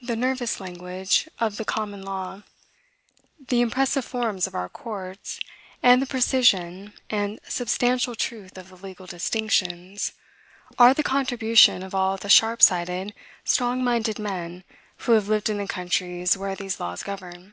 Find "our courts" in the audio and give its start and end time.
4.54-5.40